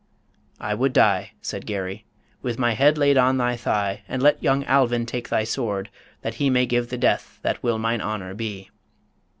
"I 0.69 0.73
would 0.73 0.93
die," 0.93 1.33
Said 1.43 1.67
Garry, 1.67 2.05
"with 2.41 2.57
my 2.57 2.71
head 2.73 2.97
laid 2.97 3.19
on 3.19 3.37
thy 3.37 3.55
thigh; 3.55 4.01
And 4.07 4.19
let 4.23 4.41
young 4.41 4.63
Alvin 4.63 5.05
take 5.05 5.29
thy 5.29 5.43
sword, 5.43 5.91
that 6.23 6.33
he 6.41 6.49
May 6.49 6.65
give 6.65 6.89
the 6.89 6.97
death 6.97 7.37
that 7.43 7.61
will 7.61 7.77
mine 7.77 8.01
honour 8.01 8.33
be." 8.33 8.71